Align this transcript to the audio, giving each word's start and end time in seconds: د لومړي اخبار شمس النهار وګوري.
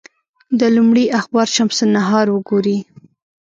د 0.59 0.61
لومړي 0.75 1.05
اخبار 1.19 1.47
شمس 1.55 1.77
النهار 1.87 2.27
وګوري. 2.31 2.77